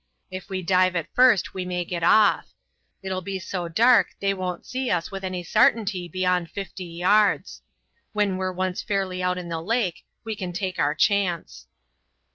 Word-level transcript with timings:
Ef 0.31 0.49
we 0.49 0.63
dive 0.63 0.95
at 0.95 1.13
first 1.13 1.53
we 1.53 1.63
may 1.63 1.85
get 1.85 2.01
off; 2.01 2.55
it'll 3.03 3.21
be 3.21 3.37
so 3.37 3.67
dark 3.67 4.15
they 4.19 4.33
won't 4.33 4.65
see 4.65 4.89
us 4.89 5.11
with 5.11 5.23
any 5.23 5.43
sartainty 5.43 6.07
beyond 6.07 6.49
fifty 6.49 6.85
yards. 6.85 7.61
When 8.11 8.37
we're 8.37 8.51
once 8.51 8.81
fairly 8.81 9.21
out 9.21 9.37
in 9.37 9.49
the 9.49 9.61
lake 9.61 10.03
we 10.23 10.35
can 10.35 10.53
take 10.53 10.79
our 10.79 10.95
chance." 10.95 11.67